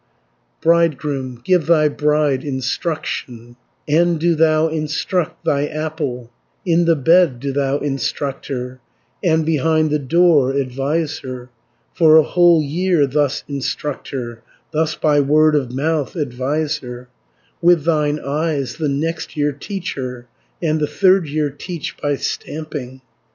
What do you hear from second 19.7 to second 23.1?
her, And the third year teach by stamping.